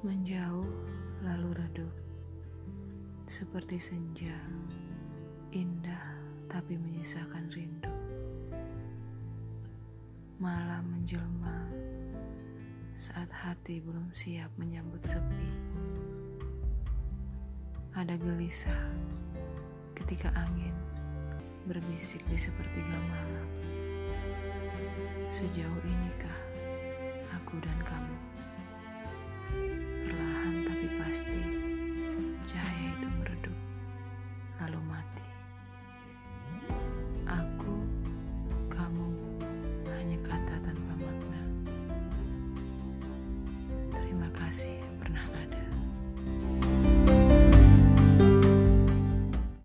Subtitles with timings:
[0.00, 0.64] menjauh
[1.20, 1.92] lalu redup.
[3.28, 4.32] Seperti senja
[5.52, 6.16] indah
[6.48, 7.92] tapi menyisakan rindu.
[10.40, 11.68] Malam menjelma
[12.96, 15.46] saat hati belum siap menyambut sepi.
[17.92, 18.88] Ada gelisah
[20.00, 20.72] ketika angin
[21.68, 23.48] berbisik di sepertiga malam.
[25.28, 26.40] Sejauh inikah
[27.36, 27.99] aku dan kamu?
[31.10, 31.42] pasti
[32.46, 33.56] cahaya itu meredup
[34.62, 35.26] lalu mati.
[37.26, 37.74] Aku,
[38.70, 39.10] kamu,
[39.90, 41.42] hanya kata tanpa makna.
[43.90, 44.79] Terima kasih.